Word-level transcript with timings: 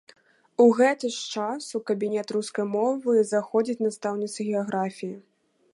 У 0.63 0.65
гэты 0.77 1.11
ж 1.15 1.19
час 1.33 1.67
у 1.81 1.81
кабінет 1.89 2.33
рускай 2.37 2.65
мовы 2.75 3.11
заходзіць 3.35 3.83
настаўніца 3.87 4.39
геаграфіі. 4.49 5.15